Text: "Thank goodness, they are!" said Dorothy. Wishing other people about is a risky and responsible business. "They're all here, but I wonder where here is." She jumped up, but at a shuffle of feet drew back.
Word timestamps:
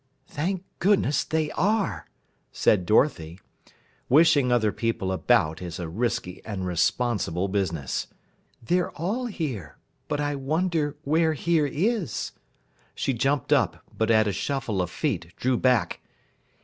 "Thank 0.25 0.63
goodness, 0.79 1.23
they 1.23 1.51
are!" 1.51 2.07
said 2.51 2.87
Dorothy. 2.87 3.39
Wishing 4.09 4.51
other 4.51 4.71
people 4.71 5.11
about 5.11 5.61
is 5.61 5.77
a 5.77 5.87
risky 5.87 6.43
and 6.43 6.65
responsible 6.65 7.47
business. 7.47 8.07
"They're 8.63 8.89
all 8.93 9.27
here, 9.27 9.77
but 10.07 10.19
I 10.19 10.33
wonder 10.37 10.97
where 11.03 11.33
here 11.33 11.67
is." 11.67 12.31
She 12.95 13.13
jumped 13.13 13.53
up, 13.53 13.83
but 13.95 14.09
at 14.09 14.27
a 14.27 14.33
shuffle 14.33 14.81
of 14.81 14.89
feet 14.89 15.35
drew 15.37 15.55
back. 15.55 15.99